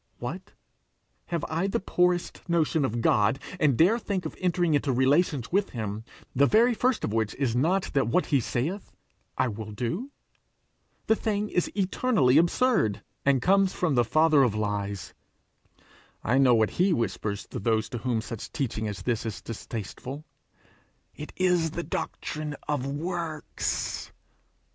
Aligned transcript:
What! 0.17 0.53
have 1.27 1.45
I 1.47 1.67
the 1.67 1.79
poorest 1.79 2.41
notion 2.49 2.85
of 2.85 2.95
a 2.95 2.97
God, 2.97 3.37
and 3.59 3.77
dare 3.77 3.99
think 3.99 4.25
of 4.25 4.35
entering 4.39 4.73
into 4.73 4.91
relations 4.91 5.51
with 5.51 5.69
him, 5.77 6.03
the 6.35 6.47
very 6.47 6.73
first 6.73 7.03
of 7.03 7.13
which 7.13 7.35
is 7.35 7.55
not 7.55 7.93
that 7.93 8.07
what 8.07 8.25
he 8.25 8.39
saith, 8.39 8.95
I 9.37 9.47
will 9.47 9.71
do? 9.71 10.09
The 11.05 11.15
thing 11.15 11.49
is 11.49 11.71
eternally 11.75 12.39
absurd, 12.39 13.03
and 13.27 13.43
comes 13.43 13.83
of 13.83 13.93
the 13.93 14.03
father 14.03 14.41
of 14.41 14.55
lies. 14.55 15.13
I 16.23 16.39
know 16.39 16.55
what 16.55 16.71
he 16.81 16.93
whispers 16.93 17.45
to 17.49 17.59
those 17.59 17.87
to 17.89 17.99
whom 17.99 18.21
such 18.21 18.51
teaching 18.51 18.87
as 18.87 19.03
this 19.03 19.23
is 19.23 19.39
distasteful: 19.39 20.25
'It 21.15 21.31
is 21.35 21.69
the 21.69 21.83
doctrine 21.83 22.55
of 22.67 22.87
works!' 22.87 24.11